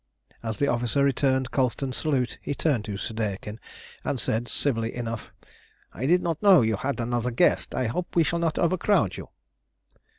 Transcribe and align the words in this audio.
As 0.41 0.57
the 0.57 0.67
officer 0.67 1.03
returned 1.03 1.51
Colston's 1.51 1.95
salute 1.97 2.39
he 2.41 2.55
turned 2.55 2.85
to 2.85 2.97
Soudeikin 2.97 3.59
and 4.03 4.19
said 4.19 4.47
civilly 4.47 4.95
enough 4.95 5.31
"I 5.93 6.07
did 6.07 6.23
not 6.23 6.41
know 6.41 6.63
you 6.63 6.75
had 6.77 6.99
another 6.99 7.29
guest. 7.29 7.75
I 7.75 7.85
hope 7.85 8.15
we 8.15 8.23
shall 8.23 8.39
not 8.39 8.57
overcrowd 8.57 9.15
you." 9.15 9.29